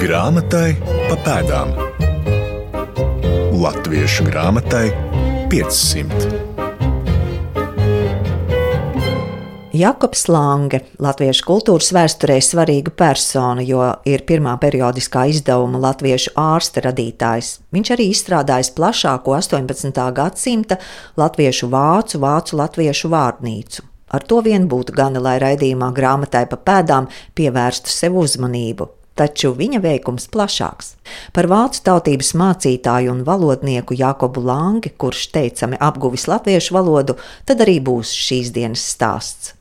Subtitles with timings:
[0.00, 1.74] Grāmatai pa pēdām.
[3.60, 4.86] Latviešu grāmatai
[5.52, 6.30] 500.
[9.76, 17.58] Jakobs Lange, latviešu kultūras vēsturē svarīga persona, jo ir pirmā periodiskā izdevuma latviešu ārsta radītājs.
[17.68, 20.00] Viņš arī izstrādājis plašāko 18.
[20.16, 20.78] gadsimta
[21.20, 23.84] latviešu vācu, vācu latviešu vārnīcu.
[24.16, 28.88] Ar to vien būtu gana, lai raidījumā grāmatai pa pēdām pievērstu sev uzmanību.
[29.18, 30.94] Taču viņa veikums plašāks.
[31.36, 37.80] Par vācu tautības mācītāju un valodnieku Jākobu Langi, kurš teicami apguvis latviešu valodu, tad arī
[37.84, 39.56] būs šīs dienas stāsts.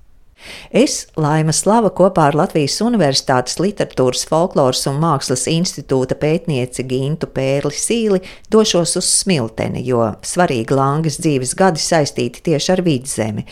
[0.71, 7.75] Es, Laima Slava, kopā ar Latvijas Universitātes Literatūras, Folkloras un Mākslas institūta pētnieci Gintu Pērli
[7.75, 8.21] Sīli
[8.53, 13.47] došos uz Smilteni, jo svarīgi Langas dzīves gadi saistīti tieši ar vidzemi,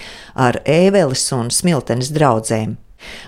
[0.48, 2.77] ar Ēveles un Smiltenes draudzēm.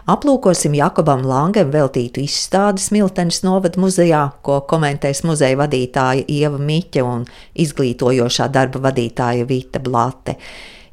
[0.09, 7.23] Aplūkosim Jakobam Langam veltītu izstādi Smiltenes novada muzejā, ko komentēs muzeja vadītāja Ieva Miķa un
[7.59, 10.39] izglītojošā darba vadītāja Vita Blate.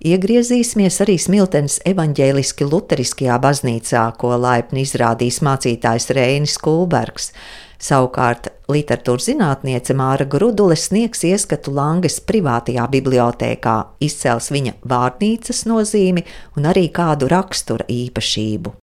[0.07, 7.33] Iegriezīsimies arī Smiltenes evaņģēliski luteriskajā baznīcā, ko laipni izrādīs mācītājs Reinis Kulbergs.
[7.77, 16.25] Savukārt literatūras zinātniece Māra Grudule sniegs ieskatu Langas privātajā bibliotēkā, izcels viņa vārnīcas nozīmi
[16.57, 18.79] un arī kādu rakstura īpašību.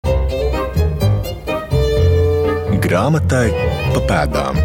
[2.82, 3.48] Grāmatai
[3.94, 4.62] pa pēdām.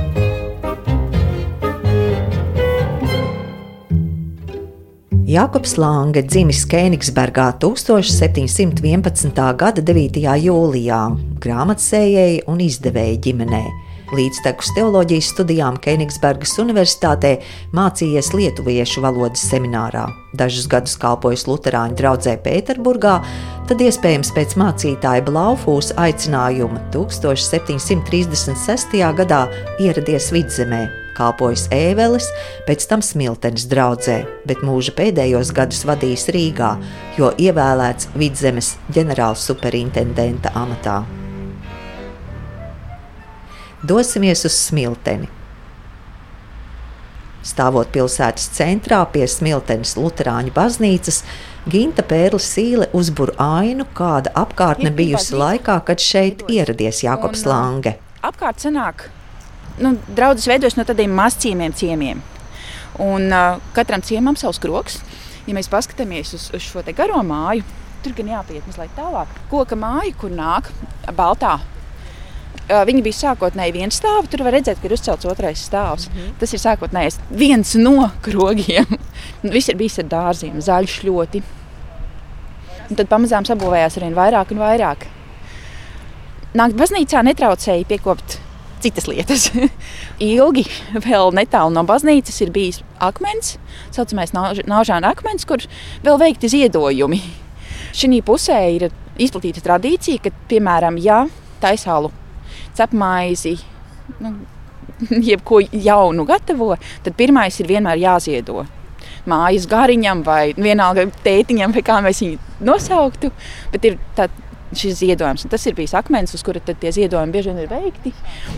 [5.28, 9.42] Jākops Lange dzimis Kēnigsbergā 1711.
[9.60, 10.22] gada 9.
[10.44, 11.02] jūlijā,
[11.44, 13.66] grāmatsējēji un izdevēji ģimenē.
[14.16, 17.34] Līdztekus teoloģijas studijām Kenigsbergas Universitātē
[17.76, 20.06] mācījies lietuviešu valodas seminārā.
[20.38, 23.18] Dažus gadus kalpojis Lutāņu draugzē Pēterburgā,
[23.68, 28.96] tad iespējams pēc mācītāja Blaufūs aicinājuma 1736.
[29.20, 29.42] gadā
[29.84, 30.86] ieradies vidzemē,
[31.20, 32.32] kalpojis Ēveles,
[32.64, 36.72] pēc tam Smiltenes draudzē, bet mūža pēdējos gadus vadījis Rīgā,
[37.20, 41.02] jo ievēlēts vidzemes ģenerālsuperintendenta amatā
[43.84, 45.30] dosimies uz smilteni.
[47.48, 51.22] Stāvot pilsētas centrā pie Smiltenes Lutāņu baznīcas,
[51.68, 57.94] Ginta Pērla Sīle uzbūr ainu, kāda apkārtne bijusi laikā, kad šeit ieradies Jākops un, Lange.
[58.28, 59.08] Apkārt sanāk,
[59.80, 62.24] nu, draudzes veidojas no tādiem mazciemiem ciemiem.
[63.04, 65.00] Un uh, katram ciemam savs kroks.
[65.48, 67.64] Ja mēs paskatāmies uz, uz šo garo māju,
[68.04, 69.32] tur gan jāpiet mazliet tālāk.
[69.52, 70.68] Koka māja, kur nāk
[71.16, 71.56] baltā
[72.68, 76.10] Viņi bija sākotnēji viens stāvs, tur var redzēt, ka ir uzcelts otrais stāvs.
[76.10, 76.34] Mm -hmm.
[76.40, 78.98] Tas ir sākotnējais viens no krogiem.
[79.56, 81.44] Viss ir bijis ar dārziem, zaļš ļoti.
[82.90, 85.08] Un tad pamazām sabūvējās arvien vairāk un vairāk.
[86.54, 88.40] Nākt baznīcā netraucēja piekopt
[88.80, 89.52] citas lietas.
[90.20, 93.58] Ilgi vēl netālu no baznīcas ir bijis akmens,
[93.92, 95.64] tā saucamais nāžāna akmens, kur
[96.04, 97.22] vēl veikti ziedojumi.
[97.98, 101.26] Šī pusē ir izplatīta tradīcija, ka, piemēram, ja
[101.62, 102.12] taisālu
[102.78, 103.58] cepmaizi,
[104.24, 104.34] nu,
[105.30, 108.66] jebko jaunu gatavo, tad pirmais ir vienmēr jāziedo.
[109.28, 113.32] Mājas gariņam vai vienalga tētiņam, vai kā mēs viņu nosauktu,
[113.74, 114.30] bet ir tā,
[114.76, 115.46] šis ziedojums.
[115.46, 118.14] Un tas ir bijis akmens, uz kura tie ziedojumi bieži vien ir veikti,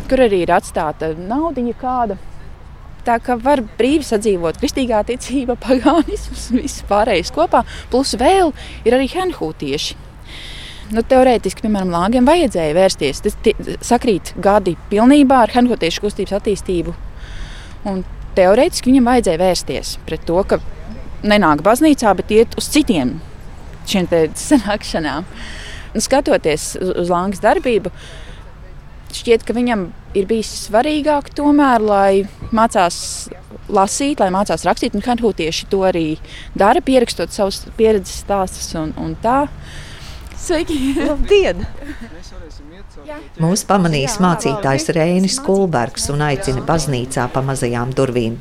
[0.10, 2.20] kur arī ir atstāta naudiņa kāda.
[3.06, 7.64] Tā kā var brīvi sadzīvot kristīgā ticība, pagānisms, viss pārējais kopā,
[7.94, 8.54] plus vēl
[8.86, 10.09] ir arī henhūtieši
[10.96, 13.22] nu, teorētiski, piemēram, Lāngam vajadzēja vērsties.
[13.26, 13.38] Tas
[13.86, 16.96] sakrīt gadi pilnībā ar Hanhotiešu kustības attīstību.
[17.90, 18.04] Un
[18.38, 20.60] teorētiski viņam vajadzēja vērsties pret to, ka
[21.24, 23.18] nenāk baznīcā, bet iet uz citiem
[23.90, 25.28] šiem sanākšanām.
[25.90, 27.92] Un skatoties uz, Lāngas darbību,
[29.18, 32.12] šķiet, ka viņam ir bijis svarīgāk tomēr, lai
[32.54, 33.30] mācās
[33.70, 34.98] lasīt, lai mācās rakstīt.
[34.98, 36.08] Un Hanhotieši to arī
[36.58, 39.48] dara, pierakstot savus pieredzes stāstus un, un tā.
[40.40, 40.78] Sveiki!
[40.98, 41.66] Labdien!
[43.44, 48.38] Mūs pamanīs mācītājs Rēnis Kulbergs un aicina baznīcā pa mazajām durvīm.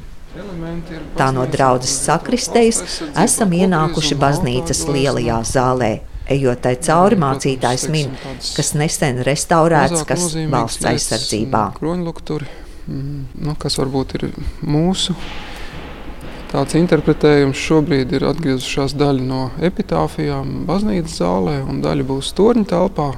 [1.19, 5.93] Tā no draudzes sakristejas esam ienākuši baznīcas lielajā zālē.
[6.29, 8.13] Ejot tai cauri, mācītājs min,
[8.55, 11.63] kas nesen restaurēts, kas valsts aizsardzībā.
[11.79, 12.51] Kroņlukturi,
[12.85, 14.27] mm, nu, kas varbūt ir
[14.61, 15.17] mūsu
[16.49, 23.09] Tāds interpretējums šobrīd ir atgriezušās daļa no epitāfijām baznīcas zālē, un daļa būs torņa telpā.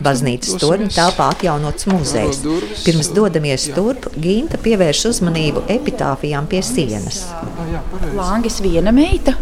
[0.00, 2.40] Baznīcas torņa telpā atjaunots muzejs.
[2.86, 7.26] Pirms dodamies turp, Ginta pievērš uzmanību epitāfijām pie sienas.
[8.16, 9.36] Lāngis viena meita,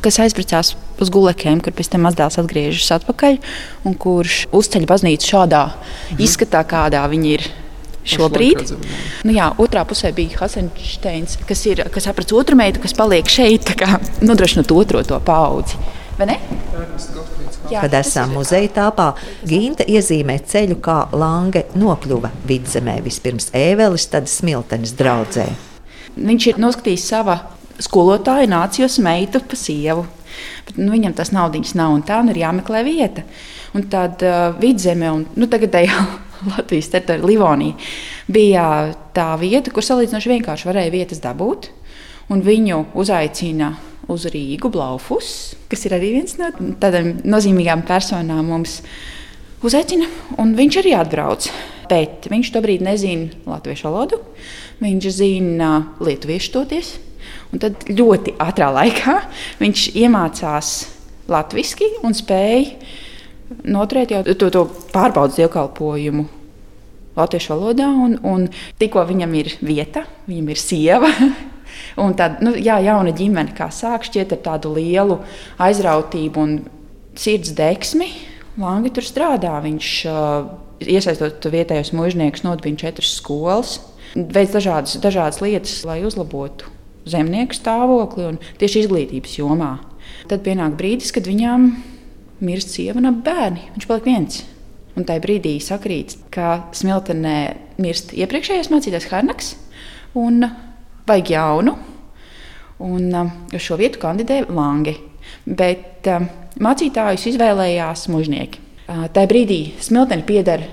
[0.00, 0.72] kas aizbraucās
[1.02, 3.40] uz gulekiem, kur pēc tam mazdēls atgriežas atpakaļ,
[3.84, 6.22] un kurš uzceļ baznīcu šādā mm.
[6.24, 7.50] izskatā, kādā viņa ir
[8.08, 8.74] šobrīd.
[9.26, 13.74] Nu, jā, otrā pusē bija Hasensteins, kas, ir, kas aprec otru meitu, kas paliek šeit,
[13.78, 15.80] kā nodrošinot otro to paudzi.
[16.18, 16.38] Vai ne?
[17.70, 19.12] Jā, Kad esam muzeja tāpā,
[19.48, 22.98] Ginta iezīmē ceļu, kā Lange nokļuva vidzemē.
[23.04, 25.46] Vispirms Ēvelis, tad Smiltenes draudzē.
[26.18, 27.38] Viņš ir noskatījis savu
[27.82, 30.04] skolotāju, nācijos meitu pa sievu.
[30.66, 33.24] Bet, nu, viņam tas naudiņas nav, un tā nu ir jāmeklē vieta.
[33.76, 35.96] Un tad uh, vidzeme, un nu, tagadējā
[36.50, 37.76] Latvijas teritorija, Livonija,
[38.32, 38.66] bija
[39.14, 41.70] tā vieta, kur salīdzinoši vienkārši varēja vietas dabūt.
[42.32, 43.74] Viņu uzaicina
[44.10, 46.48] uz Rīgu Blaufus, kas ir arī viens no
[46.80, 48.80] tādām nozīmīgām personām mums
[49.62, 50.08] uzaicina,
[50.40, 51.50] un viņš arī atbrauc.
[51.90, 54.22] Bet viņš tobrīd nezina latviešu valodu,
[54.80, 56.94] viņš zina lietuviešu toties.
[57.52, 59.18] Un tad ļoti ātrā laikā
[59.60, 60.72] viņš iemācījās
[61.30, 62.78] latviešu un spēja
[63.64, 66.26] noturēt jau to, to pārbaudas dievkalpojumu
[67.16, 67.88] latviešu valodā.
[67.88, 68.46] Un, un
[68.80, 71.12] tikko viņam ir vieta, viņam ir sieva.
[72.02, 75.18] Un tāda nu, jā, jauna ģimene, kā sāk šķiet ar tādu lielu
[75.60, 76.52] aizrautību un
[77.18, 78.08] sirds deksmi.
[78.60, 79.54] Langi tur strādā.
[79.64, 80.52] Viņš uh,
[80.84, 83.78] iesaistot vietējos mužniekus, nodibina četras skolas,
[84.14, 86.68] veids dažādas, dažādas lietas, lai uzlabotu
[87.08, 89.72] zemnieku stāvokli un tieši izglītības jomā.
[90.30, 91.72] Tad pienāk brīdis, kad viņām
[92.42, 93.70] mirst sieva un bērni.
[93.76, 94.42] Viņš paliek viens.
[94.92, 97.36] Un tajā brīdī sakrīt, ka smiltenē
[97.80, 99.54] mirst iepriekšējais mācītājs Harnaks
[100.18, 100.44] un
[101.08, 101.78] vajag jaunu.
[102.82, 104.96] Un uh, uz šo vietu kandidēja Langi.
[105.46, 106.26] Bet uh,
[106.60, 108.60] mācītājus izvēlējās mužnieki.
[108.82, 110.66] Uh, tajā brīdī smilteni pieder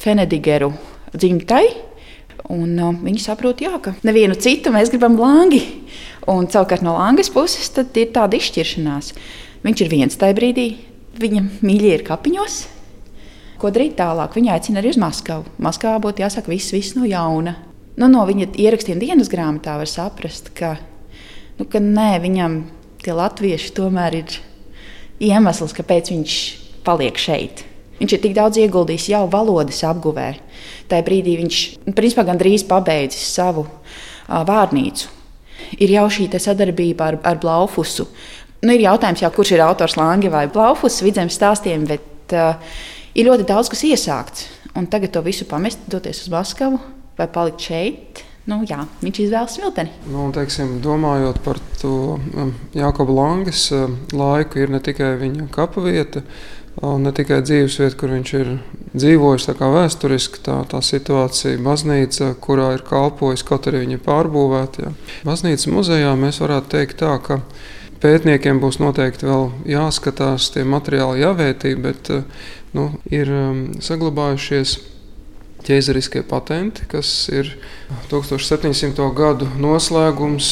[0.00, 0.72] Fenedigeru
[1.14, 1.66] dzimtai.
[2.50, 5.62] Un, uh, viņi saprot, jā, ka nevienu citu mēs gribam langi.
[6.30, 9.14] Un savukārt no langas puses ir tāda izšķiršanās.
[9.62, 10.70] Viņš ir viens tajā brīdī,
[11.18, 12.60] viņa mīļie ir kapiņos.
[13.60, 14.36] Ko darīt tālāk?
[14.36, 15.44] Viņa aicina arī uz Maskavu.
[15.60, 17.56] Maskavā būtu jāsaka viss, viss no jauna.
[18.00, 20.76] Nu, no viņa ierakstiem dienas grāmatā var saprast, ka,
[21.58, 22.62] nu, ka nē, viņam
[23.04, 24.38] tie latvieši tomēr ir
[25.20, 26.36] iemesls, kāpēc viņš
[26.86, 27.66] paliek šeit.
[28.00, 30.30] Viņš ir tik daudz ieguldījis jau valodas apguvē.
[30.88, 31.58] Tajā brīdī viņš
[31.92, 35.10] principā gandrīz pabeidzis savu uh, vārnīcu.
[35.84, 38.08] Ir jau šī sadarbība ar, ar Blaufusu.
[38.60, 42.58] Nu, ir jautājums, jā, kurš ir autors Lange vai Blaufus vidzemes stāstiem, bet uh,
[43.16, 44.48] ir ļoti daudz kas iesākts.
[44.76, 46.76] Un tagad to visu pamest, doties uz Maskavu
[47.16, 48.20] vai palikt šeit.
[48.48, 49.92] Nu, jā, viņš izvēlas smilteni.
[50.12, 55.84] Nu, teiksim, domājot par to um, Jākoba Langas um, laiku, ir ne tikai viņa kapa
[55.84, 56.24] vieta,
[56.80, 58.54] ne tikai dzīvesvieta, kur viņš ir
[58.94, 64.06] dzīvojis, tā kā vēsturiski tā, tā situācija, baznīca, kurā ir kalpojis, kaut arī viņa ir
[64.06, 64.86] pārbūvēta.
[64.86, 64.94] Jā.
[65.28, 67.40] Baznīcas muzejā mēs varētu teikt tā, ka
[68.02, 74.78] pētniekiem būs noteikti vēl jāskatās tie materiāli jāvērtī, bet uh, nu, ir um, saglabājušies
[75.66, 77.50] ķēzariskie patenti, kas ir
[78.10, 79.04] 1700.
[79.16, 80.48] gadu noslēgums,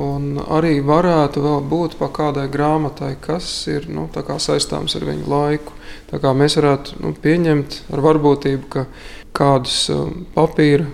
[0.00, 5.76] un arī varētu vēl būt pa kādai grāmatai, kas ir nu, saistāms ar viņu laiku.
[6.10, 8.86] Tā kā mēs varētu nu, pieņemt ar varbūtību, ka
[9.36, 9.84] kādus
[10.34, 10.88] papīra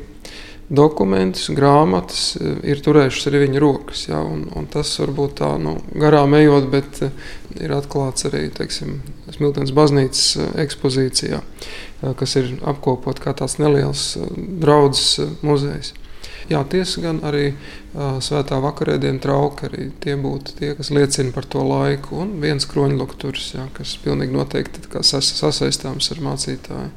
[0.68, 2.22] dokumentus, grāmatas
[2.66, 4.06] ir turējušas arī viņa rokas.
[4.08, 7.02] Ja, un, un tas varbūt tā nu, garām ejot, bet
[7.60, 9.00] ir atklāts arī teiksim,
[9.36, 11.42] Smiltenes baznīcas ekspozīcijā,
[12.18, 15.94] kas ir apkopot kā tāds neliels draudzes muzejs.
[16.46, 21.48] Jā, tiesa gan arī uh, svētā vakarēdienu trauki, arī tie būtu tie, kas liecina par
[21.50, 22.20] to laiku.
[22.22, 26.92] Un viens kroņlukturs, jā, kas pilnīgi noteikti sas, sasaistāms ar mācītāju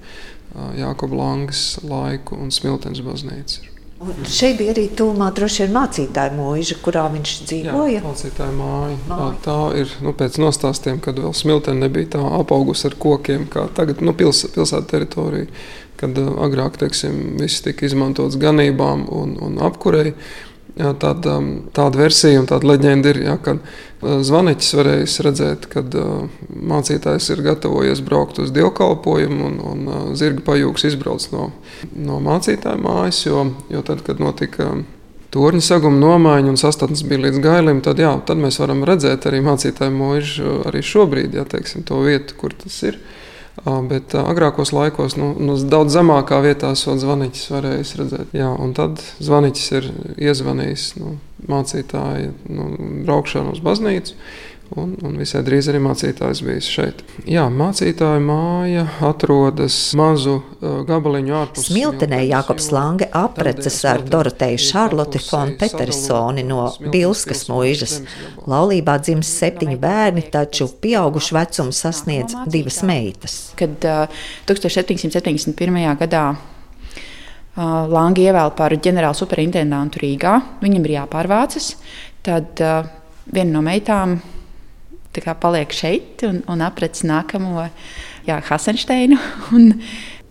[0.80, 3.70] Jākobu Langas laiku un Smiltenes baznīcu.
[4.00, 7.98] Un šeit bija arī tūmā droši vien mācītāja mūža, kurā viņš dzīvoja.
[7.98, 8.96] Jā, mācītāja māja.
[9.10, 9.34] māja.
[9.44, 14.00] Tā ir nu, pēc nostāstiem, kad vēl smiltene nebija tā apaugusi ar kokiem, kā tagad
[14.00, 15.50] nu, pils, pilsēta teritorija,
[16.00, 20.16] kad agrāk teiksim, viss tika izmantots ganībām un, un apkurei.
[20.78, 21.40] Jā, tāda,
[21.76, 23.64] tāda versija un tāda leģenda ir, jā, kad
[24.00, 30.46] zvaniķis varējis redzēt, kad uh, mācītājs ir gatavojies braukt uz dievkalpojumu un, un uh, zirga
[30.46, 31.50] pajūgs izbrauc no,
[31.98, 34.70] no mācītāja mājas, jo, jo tad, kad notika
[35.34, 39.44] torņa saguma nomaiņa un sastāvs bija līdz gailim, tad, jā, tad mēs varam redzēt arī
[39.46, 43.02] mācītāju mūžu arī šobrīd, jā, teiksim, to vietu, kur tas ir.
[43.66, 48.36] Bet agrākos laikos nu, nu, daudz zemākā vietā vēl zvaniķis varēja redzēt.
[48.38, 49.90] Jā, un tad zvaniķis ir
[50.30, 51.18] iezvanījis nu,
[51.50, 52.70] mācītāju nu,
[53.08, 54.16] braukšanu uz baznīcu.
[54.78, 57.00] Un, un visai drīz arī mācītājs bija šeit.
[57.26, 61.72] Jā, mācītāja māja atrodas mazu uh, gabaliņu ārpus.
[61.72, 67.98] Smiltenē Jākops Lange aprecas ar Doroteju Šarloti fon Petersoni no Bilskas mūžas.
[68.46, 73.42] Laulībā dzims septiņi bērni, taču pieaugušu vecumu sasniedz divas meitas.
[73.58, 75.82] Kad uh, 1771.
[76.06, 76.26] gadā
[77.60, 80.36] Langi ievēl par ģenerālu superintendantu Rīgā.
[80.62, 81.74] Viņam ir jāpārvācas.
[82.24, 82.86] Tad uh,
[83.34, 84.20] viena no meitām
[85.40, 87.68] paliek šeit un, un aprec nākamo
[88.28, 89.20] jā, Hasensteinu.
[89.56, 89.74] Un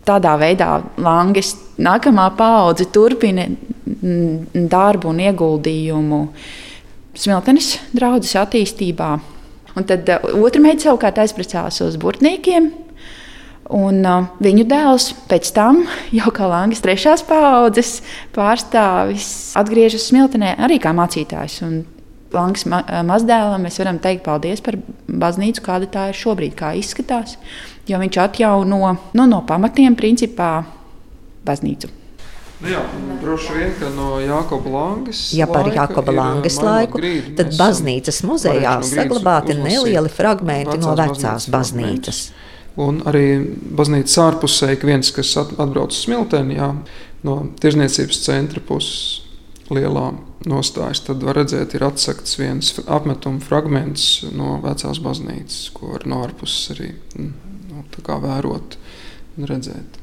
[0.09, 3.45] tādā veidā Langis nākamā paudze turpina
[3.85, 6.21] darbu un ieguldījumu
[7.19, 9.11] smiltenes draudzes attīstībā.
[9.77, 12.71] Un tad uh, otra meita savukārt aizprecās uz burtniekiem.
[13.75, 15.83] Un, uh, viņu dēls pēc tam,
[16.19, 17.99] jau kā Langas trešās paudzes
[18.37, 19.29] pārstāvis,
[19.59, 21.61] atgriežas Smiltenē arī kā mācītājs.
[21.69, 21.83] Un
[22.35, 24.77] Langas ma uh, mazdēlam mēs varam teikt paldies par
[25.09, 27.39] baznīcu, kāda tā ir šobrīd, kā izskatās.
[27.89, 28.81] Jo viņš atjauno
[29.17, 30.67] nu, no pamatiem, principā,
[31.49, 31.89] baznīcu.
[32.59, 32.81] Nu jā,
[33.23, 35.29] droši vien, ka no Jākoba Langas.
[35.37, 41.53] Ja par Jākoba Langas laiku, grīdu, tad baznīcas muzejā saglabāti nelieli fragmenti no vecās baznīcas.
[41.55, 42.23] baznīcas.
[42.79, 43.25] Un arī
[43.79, 46.73] baznīcas ārpusē, viens, kas atbrauc uz Smilteni, jā,
[47.27, 49.23] no tirzniecības centra puses
[49.71, 50.11] lielā
[50.47, 56.23] nostājas, tad var redzēt, ir atsekts viens apmetuma fragments no vecās baznīcas, ko var no
[56.27, 57.33] ārpuses arī nu,
[58.07, 58.77] vērot
[59.39, 59.99] un redzēt.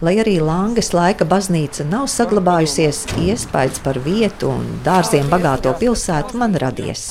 [0.00, 6.56] Lai arī Langas laika baznīca nav saglabājusies, iespējas par vietu un dārziem bagāto pilsētu man
[6.60, 7.10] radies.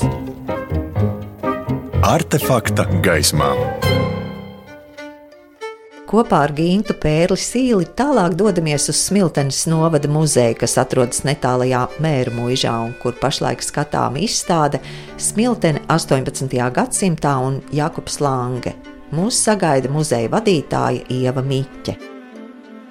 [2.01, 3.53] Artefakta gaismā.
[6.09, 12.33] Kopā ar Gintu Pērli Sīli tālāk dodamies uz Smiltenes novada muzeju, kas atrodas netālajā Mēru
[12.33, 14.81] mūžā un kur pašlaik skatām izstāde
[15.21, 16.49] Smiltene 18.
[16.73, 18.73] gadsimtā un Jakobs Lange.
[19.13, 22.18] Mūs sagaida muzeja vadītāja Ieva Miķe.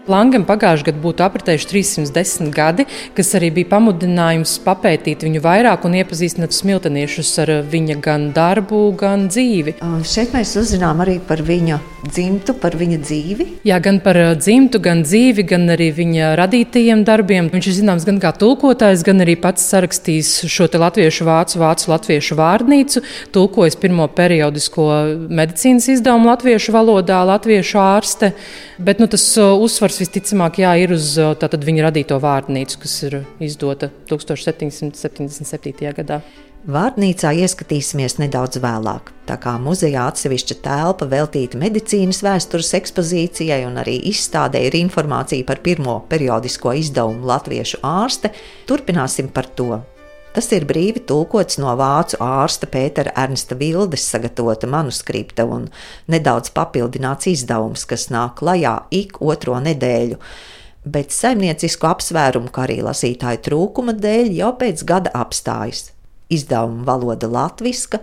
[0.09, 2.87] Langam pagājušajā gadā būtu apritējuši 310 gadi,
[3.17, 9.29] kas arī bija pamudinājums papētīt viņu vairāk un iepazīstināt smilteniešus ar viņa gan darbu, gan
[9.29, 9.77] dzīvi.
[10.09, 13.47] Šeit mēs uzzinām arī par viņa dzimtu, par viņa dzīvi.
[13.69, 17.50] Jā, gan par dzimtu, gan dzīvi, gan arī viņa radītajiem darbiem.
[17.53, 22.38] Viņš ir zināms gan kā tulkotājs, gan arī pats sarakstījis šo latviešu vācu, vācu latviešu
[22.38, 23.03] vārnīcu,
[23.35, 24.88] tulkojis pirmo periodisko
[25.29, 28.33] medicīnas izdevumu latviešu valodā, latviešu ārste.
[28.79, 33.90] Bet nu, tas uzsvars visticamāk jā, ir uz tātad, viņa radīto vārnīcu, kas ir izdota
[34.11, 35.93] 1777.
[35.97, 36.21] gadā.
[36.69, 39.12] Vārnīcā ieskatīsimies nedaudz vēlāk.
[39.28, 45.62] Tā kā muzejā atsevišķa telpa veltīta medicīnas vēstures ekspozīcijai un arī izstādē ir informācija par
[45.64, 48.35] pirmo periodisko izdevumu Latviešu ārste,
[48.67, 49.78] turpināsim par to.
[50.37, 55.67] Tas ir brīvi tulkots no vācu ārsta Pētera Ernsta Vildes sagatavota manuskripta un
[56.13, 60.21] nedaudz papildināts izdevums, kas nāk klajā ik otro nedēļu.
[60.89, 65.91] Bet saimniecisku apsvērumu, kā arī lasītāju trūkuma dēļ, jau pēc gada apstājas.
[66.33, 68.03] Izdevuma valoda latviska,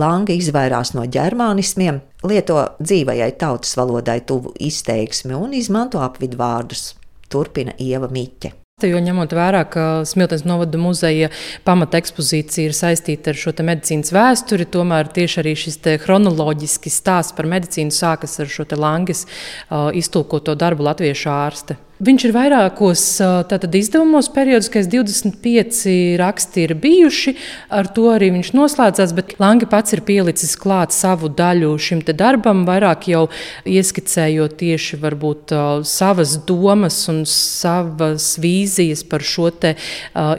[0.00, 6.94] Langa izvairās no ģermānismiem, lieto dzīvajai tautas valodai tuvu izteiksmi un izmanto apvidvārdus.
[7.28, 8.61] Turpina Ieva Miķe.
[8.90, 11.30] Jo ņemot vērā, ka Smiltenes novada muzeja
[11.66, 17.50] pamata ekspozīcija ir saistīta ar šo medicīnas vēsturi, tomēr tieši arī šis chronoloģiski stāsts par
[17.50, 21.78] medicīnu sākas ar šo Langas uh, iztulkoto darbu latviešu ārste.
[22.02, 23.02] Viņš ir vairākos
[23.46, 27.36] tātad, izdevumos, periodiskais 25 raksti ir bijuši.
[27.70, 32.64] Ar to arī viņš noslēdzās, bet Lange pats ir pielicis klāt savu daļu šim darbam,
[32.66, 33.22] vairāk jau
[33.70, 35.54] ieskicējot tieši varbūt,
[35.86, 39.76] savas domas un savas vīzijas par šo te,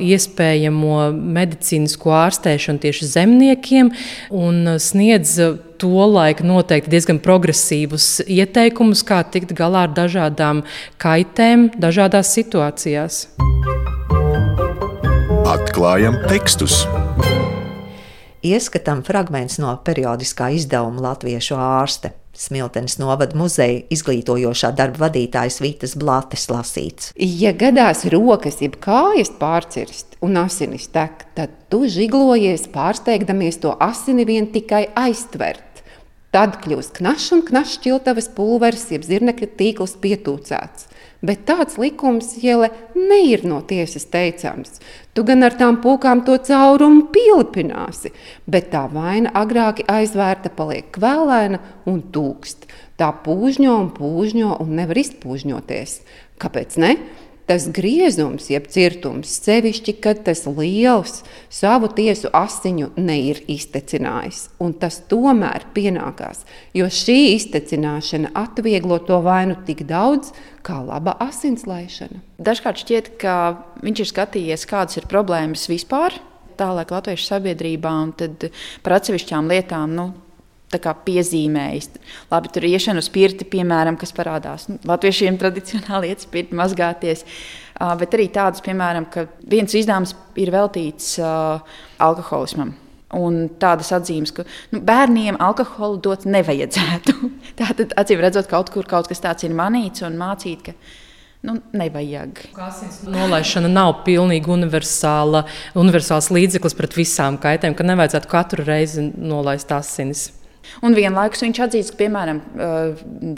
[0.03, 3.93] iespējamo medicīnisko ārstēšanu tieši zemniekiem
[4.35, 5.39] un sniedz
[5.83, 10.63] tolaik noteikti diezgan progresīvus ieteikumus, kā tikt galā ar dažādām
[11.03, 13.25] kaitēm, dažādās situācijās.
[15.53, 16.85] Atklājam tekstus!
[18.43, 22.11] Ieskatām fragments no periodiskā izdevuma Latviešu ārste.
[22.33, 27.11] Smiltenes novada muzeja izglītojošā darba vadītājas Vītas Blates lasīts.
[27.15, 34.25] Ja gadās rokas, jeb kājas pārcirst un asinis tek, tad tu žiglojies, pārsteigdamies to asini
[34.25, 35.72] vien tikai aiztvert.
[36.33, 40.87] Tad kļūst knašs un knašs ķiltavas pulveris, jeb zirnekļa tīkls pietūcēts.
[41.23, 44.81] Bet tāds likums, Jēle, neir no tiesas teicams.
[45.13, 48.11] Tu gan ar tām pūkām to caurumu pielipināsi,
[48.49, 52.65] bet tā vaina agrāk aizvērta paliek kvēlēna un tūkst.
[52.97, 55.99] Tā pūžņo un pūžņo un nevar izpūžņoties.
[56.41, 56.95] Kāpēc ne?
[57.49, 61.21] Tas griezums, jeb cirtums, sevišķi, kad tas liels
[61.51, 64.47] savu tiesu asiņu neir iztecinājis.
[64.63, 66.43] Un tas tomēr pienākās,
[66.77, 70.31] jo šī iztecināšana atvieglo to vainu tik daudz,
[70.63, 72.21] kā laba asinslaišana.
[72.43, 73.37] Dažkārt šķiet, ka
[73.83, 76.15] viņš ir skatījies, kādas ir problēmas vispār.
[76.59, 78.13] Tālāk Latvijas sabiedrībā un
[78.85, 80.11] par atsevišķām lietām nu,
[80.79, 81.89] piezīmējis.
[82.31, 84.67] Labi, tur ir iešana uz pirti, piemēram, kas parādās.
[84.71, 87.25] Nu, latviešiem tradicionāli iet uz pirti mazgāties.
[87.73, 91.61] Uh, bet arī tādas, piemēram, ka viens izdevums ir veltīts uh,
[92.03, 92.75] alkoholismam.
[93.13, 97.15] Un tādas atzīmes, ka nu, bērniem alkoholu dot nevajadzētu.
[97.59, 100.77] Tātad, acīm redzot, kaut kur kaut kas tāds ir manīts un mācīts, ka
[101.43, 102.45] nu, nevajag.
[103.13, 105.43] Nolaišana nav pilnīgi universāla,
[105.77, 110.29] universāls līdzeklis pret visām kaitēm, ka nevajadzētu katru reizi nolaist asinis.
[110.83, 112.39] Un vienlaikus viņš atzīst, ka piemēram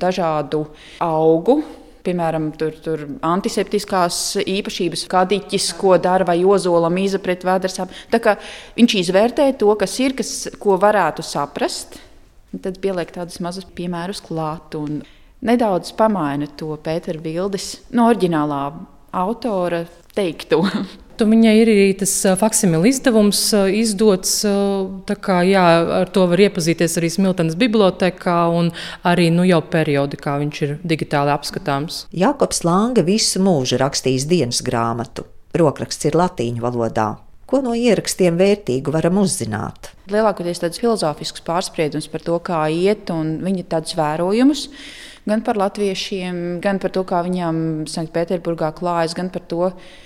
[0.01, 0.65] dažādu
[1.03, 1.62] augu
[2.05, 7.91] piemēram, tur, tur antiseptiskās īpašības, kā diķis, ko dara, vai ozola mīza pret vēdersām.
[8.77, 12.00] Viņš izvērtē to, kas ir, kas, ko varētu saprast.
[12.55, 15.01] Tad pieliek tādus mazus piemērus klāt un
[15.46, 18.62] nedaudz pamaina to Pētera Vildes no oriģinālā
[19.25, 19.84] autora
[20.15, 20.63] teikto.
[21.15, 23.39] Tu viņai ir arī tas faksimila izdevums
[23.72, 24.41] izdots.
[25.24, 25.63] Kā, jā,
[26.01, 28.74] ar to var iepazīties arī Smiltenes bibliotekā un
[29.07, 32.03] arī nu, jau periodikā viņš ir digitāli apskatāms.
[32.12, 35.24] Jākops Lange visu mūžu rakstījis dienas grāmatu.
[35.55, 37.13] Rokraksts ir latīņu valodā.
[37.48, 39.93] Ko no ierakstiem vērtīgu varam uzzināt?
[40.12, 44.65] Lielākoties tāds filozofisks pārspriedums par to, kā iet, un viņa tādus vērojumus
[45.29, 50.03] gan par latviešiem, gan par to, kā viņam Sanktpēterburgā klājas, gan par to, kā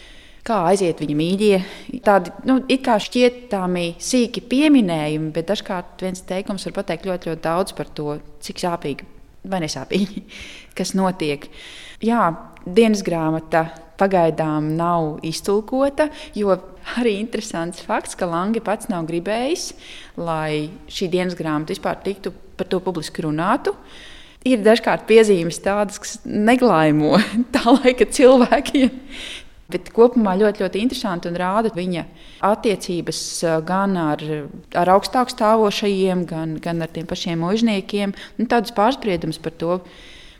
[0.69, 1.58] aiziet viņa mīļie.
[2.05, 7.43] Tādi nu, it kā šķietami sīki pieminējumi, bet dažkārt viens teikums var pateikt ļoti, ļoti
[7.43, 9.08] daudz par to, cik sāpīgi
[9.50, 10.24] vai nesāpīgi
[10.77, 11.50] kas notiek.
[12.03, 12.31] Jā,
[12.65, 13.67] dienas grāmata
[14.00, 16.55] pagaidām nav iztulkota, jo
[16.98, 19.74] arī interesants fakts, ka Lange pats nav gribējis,
[20.19, 23.75] lai šī dienas grāmata vispār tiktu par to publiski runātu.
[24.48, 27.17] Ir dažkārt piezīmes tādas, kas neglaimo
[27.55, 28.93] tā laika cilvēkiem.
[29.69, 32.05] Bet kopumā ļoti, ļoti interesanti un rāda viņa
[32.47, 34.23] attiecības eh, gan ar,
[34.73, 38.15] ar augstāk stāvošajiem, gan, gan ar tiem pašiem mužniekiem.
[38.39, 39.77] Nu, Tādus pārspriedumus par to,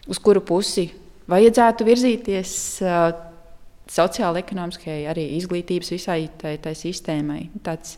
[0.10, 0.88] uz kuru pusi
[1.30, 3.12] vajadzētu virzīties uh,
[3.90, 7.44] sociāli, ekonomiskajai, arī izglītības visai tai, tai sistēmai.
[7.66, 7.98] Tāds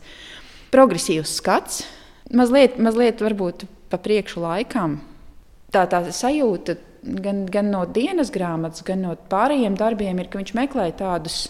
[0.72, 1.82] progresīvs skats,
[2.32, 5.00] mazliet, mazliet varbūt pa priekšu laikam.
[5.72, 10.54] Tā, tā sajūta gan, gan no dienas grāmatas, gan no pārējiem darbiem, ir, ka viņš
[10.58, 11.44] meklē tādus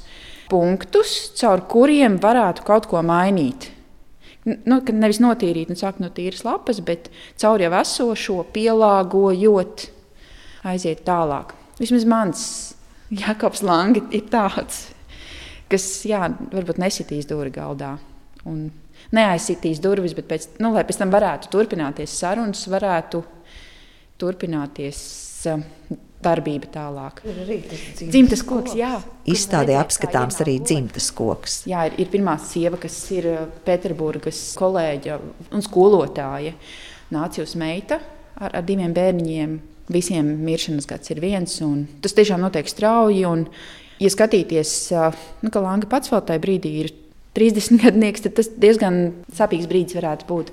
[0.51, 3.71] punktus, caur kuriem varētu kaut ko mainīt.
[4.45, 9.87] Nu, nevis notīrīt un sākt no tīras lapas, bet caur jau esošo pielāgojot,
[10.67, 11.55] aiziet tālāk.
[11.79, 12.45] Vismaz mans
[13.13, 14.89] Jakobs Lange ir tāds,
[15.71, 17.95] kas jā, varbūt nesitīs dūri galdā.
[18.49, 18.67] Un
[19.15, 23.23] neaizsitīs durvis, bet pēc, nu, pēc tam varētu turpināties sarunas, varētu
[24.19, 24.99] turpināties
[26.23, 27.21] darbība tālāk.
[27.27, 28.77] Ir arī dzimtas, dzimtas koks.
[28.79, 28.95] Jā,
[29.29, 31.63] Izstādē apskatāms arī dzimtas koks.
[31.71, 33.29] Jā, ir, ir pirmā sieva, kas ir
[33.67, 35.19] Pēterburgas kolēģa
[35.53, 36.55] un skolotāja.
[37.13, 38.01] Nācijus meita
[38.39, 39.61] ar, ar diviem bērniņiem.
[39.93, 43.25] Visiem miršanas gads ir viens, un tas tiešām notiek strauji.
[43.29, 43.45] Un,
[44.01, 44.77] ja skatīties,
[45.43, 46.93] nu, ka Langa pats vēl tajā brīdī ir
[47.37, 48.99] 30 gadnieks, tad tas diezgan
[49.33, 50.53] sāpīgs brīdis varētu būt.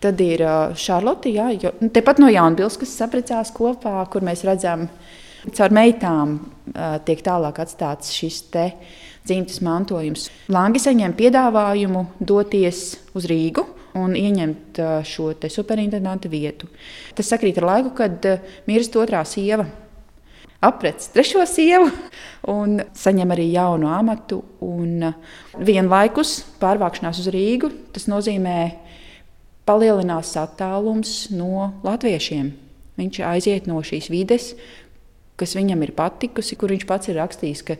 [0.00, 0.44] Tad ir
[0.78, 4.86] Šarlote, jā, jo, nu, tepat no Jaunbils, kas saprecās kopā, kur mēs redzam,
[5.56, 6.38] caur meitām
[7.04, 8.70] tiek tālāk atstāts šis te
[9.26, 10.30] dzimtas mantojums.
[10.52, 13.66] Langi saņem piedāvājumu doties uz Rīgu
[14.00, 16.70] un ieņemt šo superintendanta vietu.
[17.18, 18.26] Tas sakrīt ar laiku, kad
[18.70, 19.66] mirst otrā sieva.
[20.60, 21.88] Aprec trešo sievu
[22.52, 24.42] un saņem arī jaunu amatu.
[25.56, 28.58] Vienlaikus pārvākšanās uz Rīgu tas nozīmē,
[29.64, 32.52] palielinās attālums no latviešiem.
[33.00, 34.50] Viņš aiziet no šīs vides,
[35.40, 37.78] kas viņam ir patikusi, kur viņš pats ir rakstījis, ka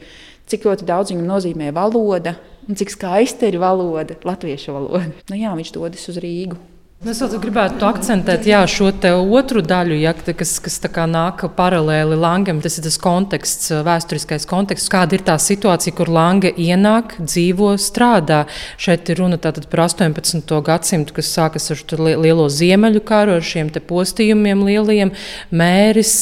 [0.48, 5.10] cik ļoti daudz viņam nozīmē valoda un cik skaista ir valoda, latviešu valoda.
[5.28, 6.56] Nu, jā, viņš dodas uz Rīgu.
[7.00, 8.90] Es gribētu akcentēt jā, šo
[9.32, 10.74] otru daļu, ja, kas, kas
[11.08, 12.58] nāk paralēli Langam.
[12.60, 18.42] Tas ir tas konteksts, vēsturiskais konteksts, kāda ir tā situācija, kur Langa ienāk, dzīvo, strādā.
[18.76, 20.52] Šeit ir runa par 18.
[20.66, 25.14] gadsimtu, kas sākas ar lielo ziemeļu karu, ar šiem postījumiem lieliem,
[25.56, 26.12] mēris,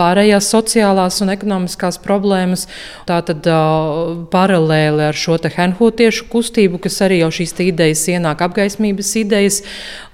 [0.00, 2.64] pārējās sociālās un ekonomiskās problēmas.
[3.04, 3.44] Tā tad
[4.32, 9.62] paralēli ar šo henhūtiešu kustību, kas arī jau šīs idejas ienāk apgaismības idejas idejas,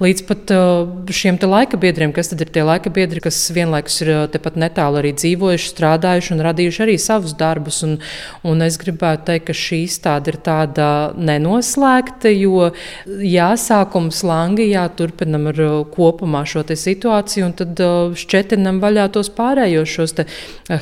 [0.01, 4.27] līdz pat uh, šiem laika biedriem, kas ir tie laika biedri, kas vienlaikus ir uh,
[4.29, 7.83] tepat netālu arī dzīvojuši, strādājuši un radījuši arī savus darbus.
[7.87, 7.99] Un,
[8.45, 12.71] un es gribētu teikt, ka šī izstāde ir tāda nenoslēgta, jo
[13.07, 17.81] jāsākums Langijā turpinam ar uh, kopumā šo situāciju, un tad
[18.19, 20.17] šķetinam vaļā tos pārējos šos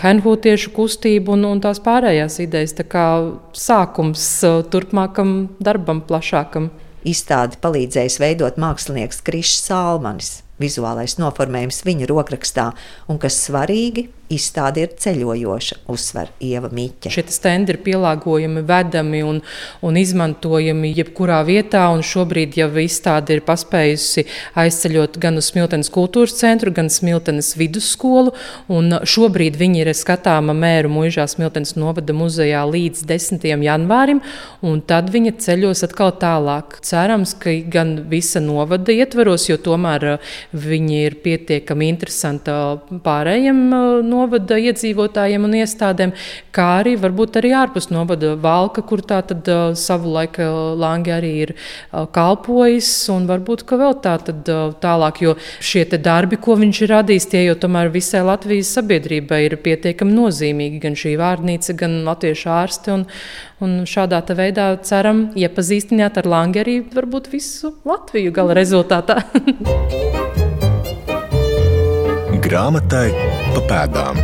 [0.02, 2.74] henhūtiešu kustību un, un tās pārējās idejas.
[2.78, 3.04] Tā kā
[3.54, 4.24] sākums
[4.72, 6.72] turpmākam darbam plašākam.
[7.04, 10.38] Izstādi palīdzējis veidot mākslinieks Krišs Salmanis.
[10.62, 12.70] Vizuālais noformējums viņa rokrakstā,
[13.10, 17.12] un kas svarīgi, izstāde ir ceļojoša, uzsver Ieva Miķa.
[17.12, 19.40] Šie stendi ir pielāgojami, vedami un,
[19.84, 21.84] un izmantojami jebkurā vietā.
[22.04, 24.24] Šobrīd jau izstāde ir paspējusi
[24.60, 28.34] aizceļot gan uz Smiltenes kultūras centru, gan Smiltenes vidusskolu.
[28.68, 33.48] Šobrīd viņi ir skatāma mēru mūžā Smiltenes novada muzejā līdz 10.
[33.68, 34.22] janvārim,
[34.64, 36.80] un tad viņa ceļos atkal tālāk.
[36.84, 40.14] Cerams, ka gan visa novada ietveros, jo tomēr
[40.54, 42.52] Viņi ir pietiekami interesanti
[43.04, 43.60] pārējiem
[44.14, 46.14] novada iedzīvotājiem un iestādēm,
[46.54, 49.48] kā arī varbūt arī ārpus novada valka, kur tā tad
[49.78, 50.46] savu laiku
[50.78, 51.54] Langi arī ir
[52.14, 54.48] kalpojis, un varbūt, ka vēl tā tad
[54.82, 59.58] tālāk, jo šie darbi, ko viņš ir radījis, tie jau tomēr visai Latvijas sabiedrībai ir
[59.64, 63.06] pietiekami nozīmīgi, gan šī vārnīca, gan latviešu ārsti, un,
[63.64, 69.22] un šādā veidā ceram iepazīstināt ar Langi arī varbūt visu Latviju gala rezultātā.
[72.44, 73.06] Grāmatai
[73.54, 74.18] pa pēdām.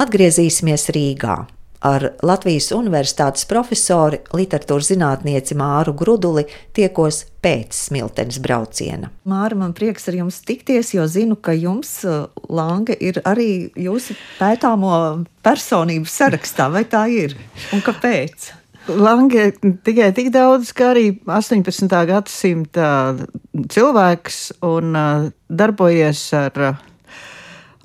[0.00, 1.34] Atgriezīsimies Rīgā.
[1.84, 9.12] Ar Latvijas Universitātes profesori, literatūras zinātnieci Māru Gruduli tiekos pēc smiltenes brauciena.
[9.28, 14.16] Māra, man prieks ar jums tikties, jo zinu, ka jums, uh, Lange, ir arī jūsu
[14.40, 14.96] pētāmo
[15.44, 16.72] personību sarakstā.
[16.72, 17.36] Vai tā ir?
[17.76, 18.54] Un kāpēc?
[18.84, 19.46] Lange
[19.80, 21.88] tikai tik daudz, kā arī 18.
[22.04, 22.88] gadsimta
[23.72, 24.92] cilvēks un
[25.48, 26.58] darbojies ar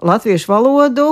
[0.04, 1.06] latviešu valodu,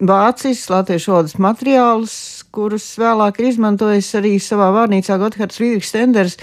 [0.00, 2.16] vācis, latviešu valodas materiālus,
[2.48, 6.38] kurus vēlāk ir izmantojis arī savā vārnīcā Gotthārds Friedrichs Stenders,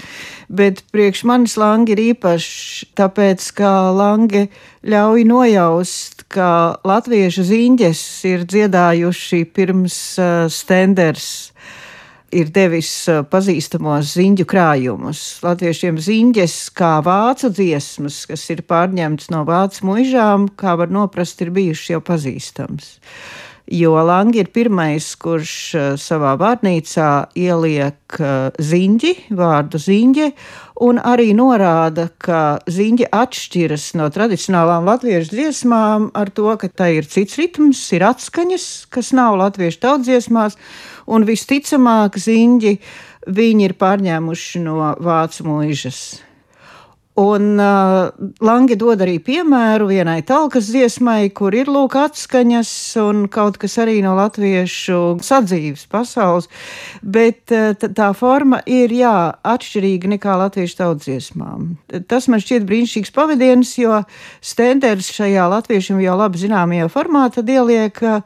[0.46, 4.46] bet priekš manis Lange ir īpašs, tāpēc, ka Lange
[4.86, 11.32] ļauj nojaust, ka latviešu ziņģes ir dziedājuši pirms uh, Stenders
[12.32, 12.90] ir devis
[13.30, 15.20] pazīstamos ziņu krājumus.
[15.44, 21.52] Latviešiem ziņģes kā vācu dziesmas, kas ir pārņemts no vācu muižām, kā var noprast, ir
[21.54, 22.96] bijušas jau pazīstams.
[23.70, 25.52] Jo Langi ir pirmais, kurš
[26.02, 28.16] savā vārnīcā ieliek
[28.58, 30.26] ziņģi, vārdu ziņģi,
[30.82, 37.06] un arī norāda, ka ziņģi atšķiras no tradicionālām latviešu dziesmām ar to, ka tai ir
[37.06, 40.58] cits ritms, ir atskaņas, kas nav latviešu tautsdziesmās,
[41.06, 42.76] un visticamāk ziņģi
[43.30, 46.02] viņi ir pārņēmuši no vācu mūžas.
[47.20, 48.08] Un uh,
[48.40, 52.70] Langi dod arī piemēru vienai talkas dziesmai, kur ir lūk atskaņas
[53.02, 56.48] un kaut kas arī no latviešu sadzīves pasaules,
[57.04, 59.12] bet uh, tā forma ir, jā,
[59.44, 61.68] atšķirīga nekā latviešu tautsdziesmām.
[62.08, 64.00] Tas man šķiet brīnišķīgs pavadiens, jo
[64.40, 68.24] Stenders šajā latviešiem jau labi zināmajā formātā ieliek uh,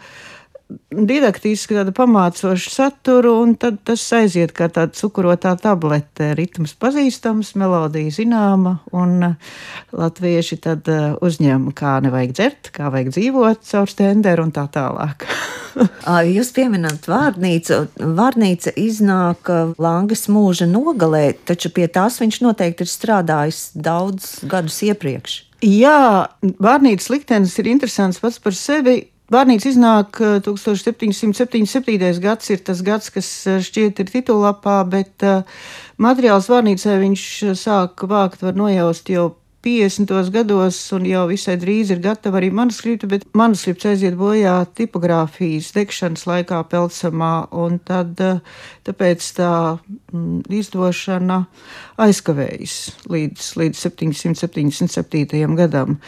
[0.91, 6.33] didaktiski tādu pamācošu saturu, un tad tas aiziet kā tāda cukurotā tablete.
[6.39, 9.55] Ritms pazīstams, melodija zināma, un uh,
[9.95, 15.29] latvieši tad uh, uzņem, kā nevajag dzert, kā vajag dzīvot caur stenderu un tā tālāk.
[16.37, 17.83] Jūs pieminat vārnīcu.
[18.19, 24.83] Vārnīca iznāk uh, Langas mūža nogalē, taču pie tās viņš noteikti ir strādājis daudz gadus
[24.89, 25.43] iepriekš.
[25.65, 31.97] Jā, vārnīcas liktenis ir interesants pats par sevi Vārnīca iznāk 1777.
[31.99, 35.43] Eh, gads, ir tas gads, kas eh, šķiet ir titulapā, bet uh,
[35.99, 37.25] materiāls Vārnīcai viņš
[37.59, 39.33] sāk vākt, var nojaust jau
[39.67, 40.31] 50.
[40.31, 46.23] gados, un jau visai drīz ir gatava arī manuskripta, bet manuskripts aiziet bojā tipogrāfijas degšanas
[46.31, 48.15] laikā Pelsamā, un tad
[48.87, 51.41] tāpēc tā mm, izdošana
[52.07, 52.79] aizkavējas
[53.11, 55.59] līdz, līdz 777.
[55.59, 55.99] gadam.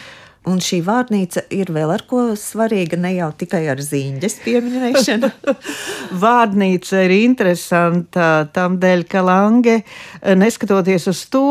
[0.48, 5.30] Un šī vārnīca ir vēl ar ko svarīga, ne jau tikai ar zīņģes pieminēšanu.
[6.24, 9.80] vārnīca ir interesanta tam dēļ, ka Lange,
[10.24, 11.50] neskatoties uz to,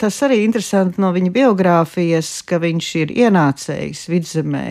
[0.00, 4.66] tas arī interesanti no viņa biogrāfijas, ka viņš ir ienācējis vidzemē.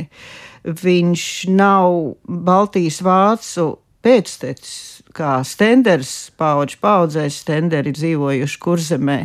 [0.62, 1.23] Viņš
[1.55, 1.95] nav
[2.27, 3.71] Baltijas vācu
[4.05, 9.19] pēctecis, kā Stenders, paudžu paudzēs, Stenderi dzīvojuši kurzemē.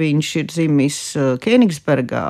[0.00, 0.98] Viņš ir dzimis
[1.42, 2.26] Kenigsbergā,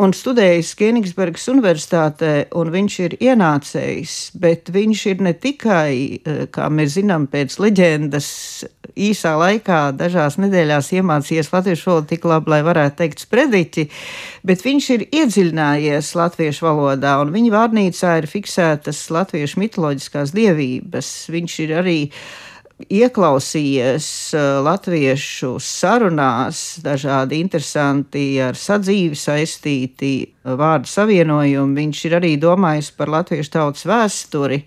[0.00, 6.68] un studējis Kenigsbergas Universitātē, un viņš ir ienācējis, bet viņš ir ne tikai, eh, kā
[6.72, 8.64] mēs zinām, pēc leģendas
[8.96, 13.88] īsā laikā, dažās nedēļās iemācījies latviešu valodu tik labi, lai varētu teikt sprediķi,
[14.44, 21.10] bet viņš ir iedziļinājies latviešu valodā, un viņa vārnīcā ir fiksētas latviešu mitoloģiskās dievības.
[21.30, 22.49] Viņš ir arī uh,
[22.88, 30.12] ieklausījies eh, latviešu sarunās, dažādi interesanti ar sadzīvi saistīti
[30.44, 31.78] vārdu savienojumi.
[31.82, 34.64] Viņš ir arī domājis par latviešu tautas vēsturi.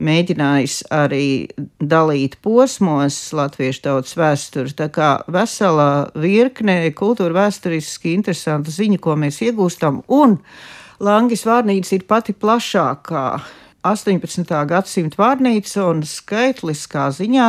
[0.00, 4.72] mēģinājis arī dalīt posmos latviešu tautas vēsturi.
[4.72, 10.38] Tā kā vesela virkne kultūra vēsturiski interesanta ziņa, ko mēs iegūstam, un
[11.00, 13.26] Langis vārnīca ir pati plašākā
[13.86, 14.44] 18.
[14.68, 17.48] gadsimta vārnīca un skaitliskā ziņā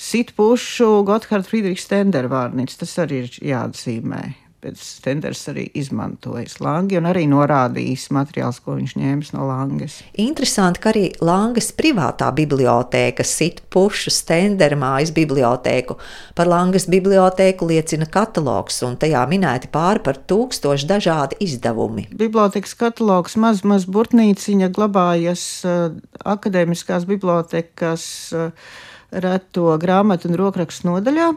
[0.00, 2.80] sit pušu Gotthard Friedrichs Stender vārnīca.
[2.80, 8.96] Tas arī ir jāatzīmē pēc Stenders arī izmantojis Langi un arī norādījis materiāls, ko viņš
[8.98, 10.00] ņēmis no Langas.
[10.18, 15.98] Interesanti, ka arī Langas privātā bibliotēka sit pušu Stendera mājas bibliotēku.
[16.36, 22.08] Par Langas bibliotēku liecina katalogs, un tajā minēti pāri par tūkstošu dažādi izdevumi.
[22.16, 25.90] Bibliotēkas katalogs maz, maz burtnīciņa glabājas uh,
[26.26, 28.72] akadēmiskās bibliotekas uh,
[29.12, 31.30] reto grāmatu un rokrakstu nodaļā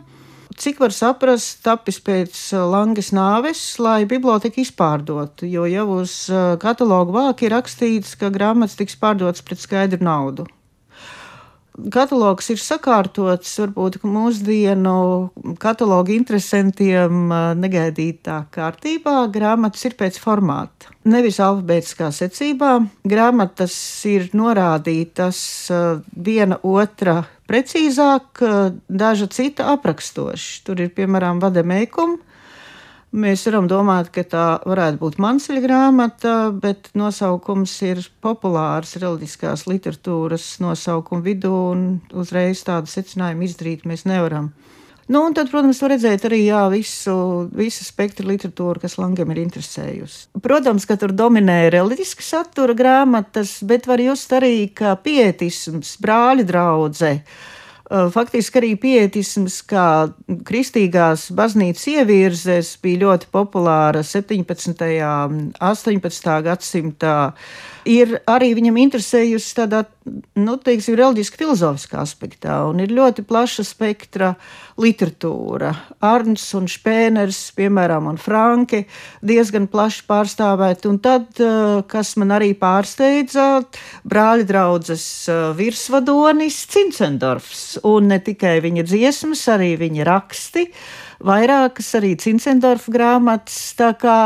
[0.59, 5.47] cik var saprast, tapis pēc uh, Langas nāves, lai biblioteka izpārdotu.
[5.47, 10.47] Jo jau uz uh, katalogu vāka ir rakstīts, ka grāmatas tiks pārdotas pret skaidru naudu.
[11.95, 14.95] Katalogs ir sakārtots varbūt mūsdienu
[15.63, 19.15] katalogu interesantiem uh, negaidītā kārtībā.
[19.31, 20.91] Grāmatas ir pēc formāta.
[21.07, 22.75] Nevis alfabētiskā secībā.
[23.07, 23.79] Grāmatas
[24.11, 25.39] ir norādītas
[26.11, 28.43] viena otra precīzāk,
[28.87, 30.63] daža cita aprakstoši.
[30.67, 32.29] Tur ir piemēram vadamēkuma.
[33.09, 40.45] Mēs varam domāt, ka tā varētu būt Mansļa grāmata, bet nosaukums ir populārs reliģiskās literatūras
[40.61, 44.51] nosaukuma vidū, un uzreiz tādu secinājumu izdarīt mēs nevaram.
[45.09, 47.13] Nu, un tad, protams, var redzēt arī jā, visu,
[47.57, 50.27] visu spektru literatūru, kas Langam ir interesējusi.
[50.45, 57.23] Protams, ka tur dominē reliģiska satura grāmatas, bet var just arī, ka pietisms, brāļa draudzene
[57.89, 60.11] Eh, faktiski arī pietisms, kā
[60.45, 64.83] kristīgās baznīcas ievirzes, bija ļoti populāra 17.
[65.25, 66.35] un 18.
[66.45, 67.15] gadsimtā.
[67.87, 69.83] Ir arī viņam interesējusi tādā,
[70.35, 74.33] nu, teiksim, reliģiski filozofiskā aspektā, un ir ļoti plaša spektra
[74.79, 75.71] literatūra.
[76.03, 78.83] Arns un Špēners, piemēram, un Franke
[79.23, 83.63] diezgan plaši pārstāvēti, un tad, eh, kas man arī pārsteidza,
[84.03, 90.67] brāļa draudzes eh, virsvadonis Cincendorfs un ne tikai viņa dziesmas, arī viņa raksti,
[91.23, 93.59] vairākas arī Cincendorfa grāmatas.
[93.79, 94.19] Tā kā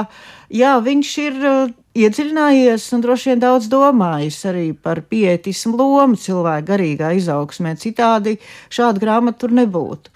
[0.54, 6.68] jā, viņš ir uh, iedziļinājies un droši vien daudz domājis arī par pietismu lomu cilvēku
[6.72, 7.76] garīgā izaugsmē.
[7.82, 8.38] Citādi
[8.74, 10.14] šāda grāmata tur nebūtu.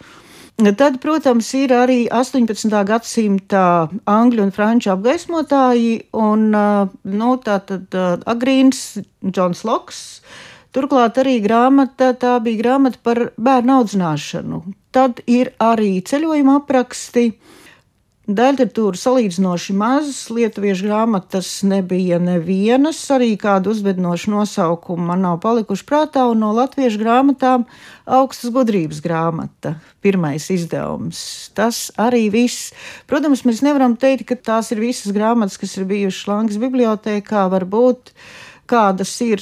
[0.57, 2.73] Tad, protams, ir arī 18.
[2.89, 3.63] gadsimta
[4.09, 8.81] angļu un franču apgaismotāji, un uh, nu, tātad uh, Agrīns,
[9.21, 9.99] Džons Loks,
[10.77, 14.59] Turklāt arī grāmata, tā bija grāmata par bērnu audzināšanu.
[14.93, 17.31] Tad ir arī ceļojuma apraksti.
[18.27, 26.25] Daļradas salīdzinoši mazas, lietuviešu grāmatas nebija nevienas, arī kādu uzvedinošu nosaukumu man nav palikuši prātā,
[26.27, 27.63] un no latviešu grāmatām
[28.03, 31.21] augstas gudrības grāmata, pirmais izdevums.
[31.55, 32.73] Tas arī viss.
[33.07, 38.11] Protams, mēs nevaram teikt, ka tās ir visas grāmatas, kas ir bijušas Langas bibliotekā, varbūt
[38.67, 39.39] kādas ir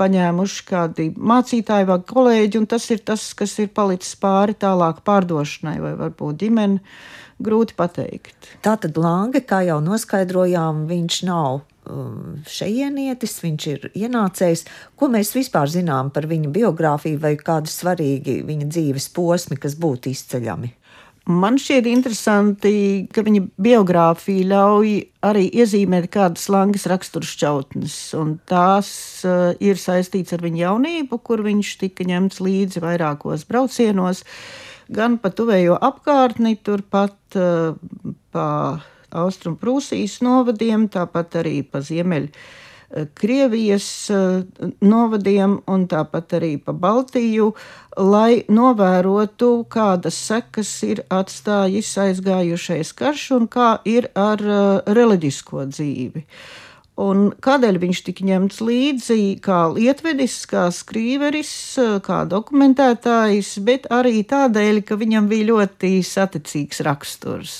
[0.00, 5.76] paņēmuši kādi mācītāji vai kolēģi, un tas ir tas, kas ir palicis pāri tālāk pārdošanai
[5.84, 6.80] vai varbūt ģimene.
[7.40, 8.50] Grūti pateikt.
[8.64, 14.66] Tā tad Lange, kā jau noskaidrojām, viņš nav um, šejienietis, viņš ir ienācējs.
[15.00, 20.12] Ko mēs vispār zinām par viņa biogrāfiju vai kādi svarīgi viņa dzīves posmi, kas būtu
[20.12, 20.74] izceļami?
[21.30, 22.72] Man šķiet interesanti,
[23.12, 24.94] ka viņa biogrāfija ļauj
[25.28, 28.88] arī iezīmēt kādas langas raksturšķautnes, un tās
[29.28, 34.24] uh, ir saistīts ar viņa jaunību, kur viņš tika ņemts līdzi vairākos braucienos,
[34.90, 37.76] gan pa tuvējo apkārtni, turpat uh,
[38.34, 38.48] pa
[39.10, 42.30] Austrumprūsijas novadiem, tāpat arī pa Ziemeļu
[43.14, 44.42] Krievijas eh,
[44.82, 47.52] novadiem un tāpat arī pa Baltiju,
[48.02, 56.24] lai novērotu, kādas sekas ir atstājis aizgājušais karš un kā ir ar eh, reliģisko dzīvi.
[57.00, 61.52] Un kādēļ viņš tika ņemts līdzi kā lietvedis, kā skrīveris,
[62.04, 67.54] kā dokumentētājs, bet arī tādēļ, ka viņam bija ļoti saticīgs raksturs.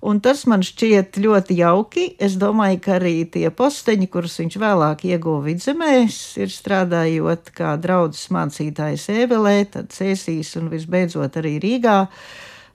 [0.00, 2.04] Un tas man šķiet ļoti jauki.
[2.22, 8.22] Es domāju, ka arī tie posteņi, kurus viņš vēlāk ieguva vidzemēs, ir strādājot kā draugs
[8.32, 11.98] mācītājs Ēvelē, tad Cēsīs un visbeidzot arī Rīgā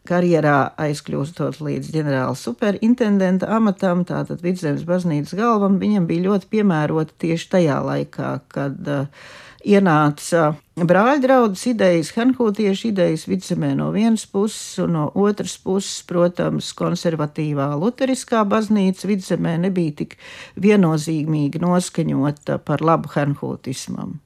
[0.08, 7.50] karjerā aizkļūstot līdz ģenerāla superintendenta amatam, tātad vidzemes baznīcas galvam, viņam bija ļoti piemērota tieši
[7.58, 9.34] tajā laikā, kad uh,
[9.66, 16.72] ienāca brāļa draudzes idejas, hankūtiešu idejas vidzemē no vienas puses, un no otras puses, protams,
[16.78, 20.18] konservatīvā luteriskā baznīca vidzemē nebija tik
[20.62, 24.20] viennozīmīgi noskaņota par labu hankūtismam.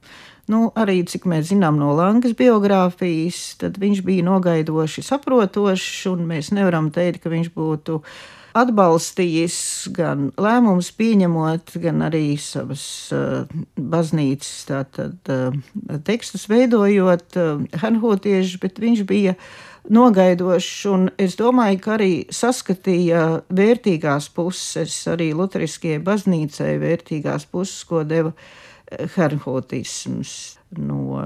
[0.50, 6.52] Nu, arī cik mēs zinām no Langas biogrāfijas, tad viņš bija nogaidoši saprotošs, un mēs
[6.56, 8.00] nevaram teikt, ka viņš būtu
[8.58, 9.56] atbalstījis
[9.94, 12.82] gan lēmumus pieņemot, gan arī savas
[13.14, 13.46] uh,
[13.78, 19.36] baznīcas tātad, uh, tekstus veidojot uh, hanhotieši, bet viņš bija
[19.90, 28.02] nogaidošs, un es domāju, ka arī saskatīja vērtīgās puses, arī Lutheriskajai baznīcai vērtīgās puses, ko
[28.04, 28.34] deva
[29.16, 30.34] herhotisms
[30.78, 31.20] no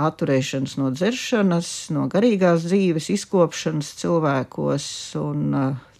[0.00, 4.86] atturēšanas no dzeršanas, no garīgās dzīves, izkopšanas cilvēkos
[5.20, 5.92] un uh,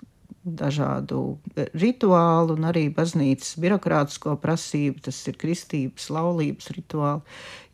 [0.42, 1.38] dažādu
[1.79, 7.22] rituālu un arī baznīcas birokrātisko prasību, tas ir kristības, laulības rituāli,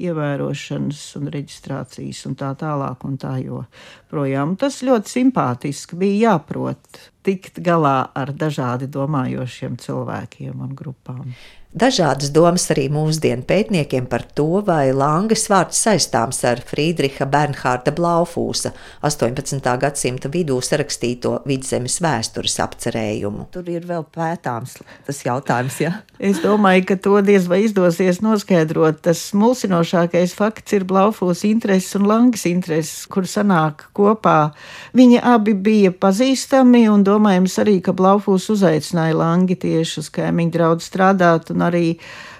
[0.04, 4.56] ievērošanas un reģistrācijas un tā tālāk un tā joprojām.
[4.60, 11.32] Tas ļoti simpātiski bija jāprot tikt galā ar dažādi domājošiem cilvēkiem un grupām.
[11.68, 18.72] Dažādas domas arī mūsdienu pētniekiem par to, vai Langas vārds saistāms ar Friedriha Bernhārda Blaufūsa
[19.04, 19.60] 18.
[19.82, 23.50] gadsimta vidū sarakstīto vidzemes vēstures apcerējumu.
[23.52, 25.76] Tur ir vēl pētāms tas jautājums.
[25.84, 25.92] Ja?
[26.16, 29.02] Es domāju, ka to diez vai izdosies noskaidrot.
[29.04, 34.54] Tas mulsinošākais fakts ir Blaufūsa intereses un Langas intereses, kur sanāk kopā.
[34.96, 40.84] Viņi abi bija pazīstami un domājams arī, ka Blaufūs uzaicināja Langi tieši uz kaimiņu draudu
[40.84, 41.86] strādāt un arī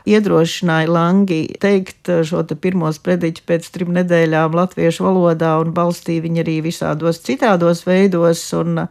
[0.08, 6.44] iedrošināja Langi teikt šo te pirmo sprediķu pēc trim nedēļām latviešu valodā un balstīja viņu
[6.44, 8.44] arī visādos citādos veidos.
[8.58, 8.86] Un,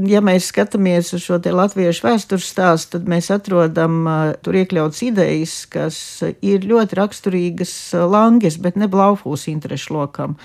[0.00, 4.06] Ja mēs skatāmies uz šo latviešu vēstures stāstu, tad mēs atrodam
[4.42, 5.98] tur iekļauts idejas, kas
[6.40, 7.74] ir ļoti raksturīgas
[8.08, 10.38] Langes, bet ne Blaufūs interešu lokam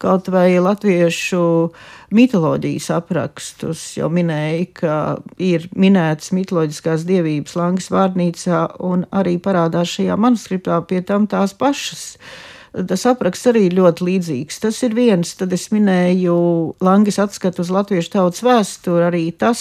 [0.00, 1.42] kaut vai latviešu
[2.16, 3.82] mitoloģijas aprakstus.
[3.98, 4.94] Jau minēja, ka
[5.40, 12.14] ir minētas mitoloģiskās dievības Langas vārnīcā, un arī parādās šajā manuskriptā pie tam tās pašas.
[12.70, 14.60] Tas apraksts arī ļoti līdzīgs.
[14.62, 16.34] Tas ir viens, tad es minēju
[16.86, 19.08] Langas atskatu uz latviešu tautas vēsturi.
[19.08, 19.58] Arī tas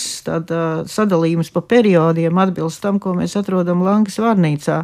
[0.94, 4.84] sadalījums pa periodiem atbilst tam, ko mēs atrodam Langas vārnīcā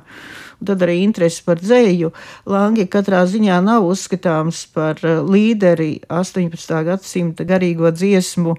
[0.60, 2.12] un tad arī interesi par dzēju.
[2.50, 6.82] Langi katrā ziņā nav uzskatāms par līderi 18.
[6.90, 8.58] gadsimta garīgo dziesmu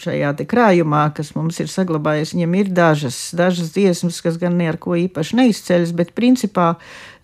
[0.00, 4.96] šajā krājumā, kas mums ir saglabājies, viņam ir dažas, dažas dziesmas, kas gan ar ko
[4.98, 6.74] īpaši neizceļas, bet principā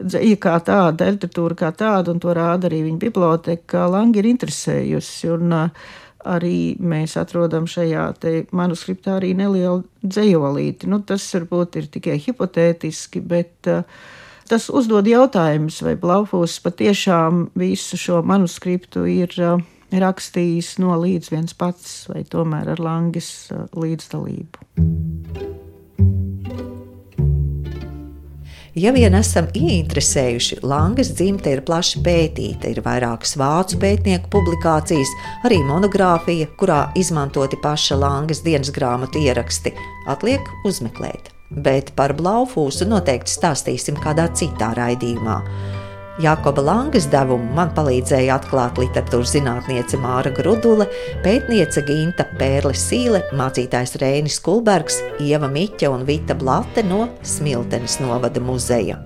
[0.00, 5.34] dzēja kā tāda, literatūra kā tāda, un to rāda arī viņa biblioteka, Langi ir interesējusi.
[5.36, 5.92] Un, uh,
[6.28, 8.06] arī mēs atrodam šajā
[8.54, 10.90] manuskriptā arī nelielu dzējolīti.
[10.90, 13.82] Nu, tas varbūt ir tikai hipotētiski, bet uh,
[14.50, 19.62] tas uzdod jautājumus, vai Blaufūs patiešām visu šo manuskriptu ir uh,
[20.00, 24.70] rakstījis no līdz viens pats, vai tomēr ar Langas uh, līdzdalību.
[28.72, 35.12] Ja vien esam ieinteresējuši, Langas dzimte ir plaši pētīta, ir vairākas vācu pētnieku publikācijas,
[35.44, 39.74] arī monogrāfija, kurā izmantoti paša Langas dienas grāmatu ieraksti.
[40.08, 45.36] Atliek uzmeklēt, bet par Blaufūsu noteikti stāstīsim kādā citā raidījumā.
[46.20, 50.84] Jākoba Langas devumu man palīdzēja atklāt literatūras zinātniece Māra Grudule,
[51.24, 58.42] pētniece Ginta Pērle Sīle, mācītājs Rēnis Kulbergs, Ieva Miķa un Vita Blate no Smiltenes novada
[58.44, 58.98] muzeja.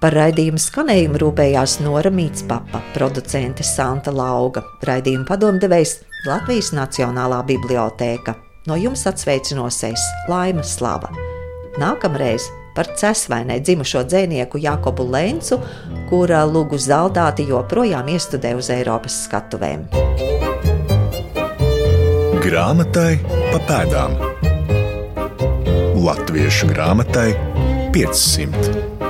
[0.00, 5.98] Par raidījumu skanējumu rūpējās Nora Mītspapa, producente Santa Lauga, raidījuma padomdevējs
[6.30, 8.36] Latvijas Nacionālā bibliotēka.
[8.70, 11.10] No jums atsveicinosies Laima Slava.
[11.80, 15.60] Nākamreiz par cesvainē dzimušo dzinieku Jakobu Lencu,
[16.08, 19.88] kura lugu zaldāti joprojām iestudē uz Eiropas skatuvēm.
[22.40, 23.20] Grāmatai
[23.52, 24.16] pa pēdām
[26.00, 27.34] Latviešu grāmatai
[27.92, 29.09] 500.